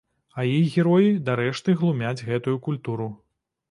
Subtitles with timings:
[0.39, 3.13] А іх героі дарэшты глумяць гэтую культуру.